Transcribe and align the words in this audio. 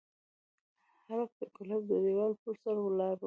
هلک 1.07 1.31
د 1.39 1.41
کلا 1.55 1.77
د 1.89 1.91
دېوال 2.03 2.31
پر 2.41 2.53
سر 2.61 2.75
ولاړ 2.85 3.15
و. 3.15 3.19